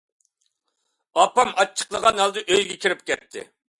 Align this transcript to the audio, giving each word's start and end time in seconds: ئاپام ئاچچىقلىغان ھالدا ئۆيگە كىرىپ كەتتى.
ئاپام 1.19 1.51
ئاچچىقلىغان 1.51 2.25
ھالدا 2.25 2.43
ئۆيگە 2.49 2.79
كىرىپ 2.87 3.05
كەتتى. 3.11 3.45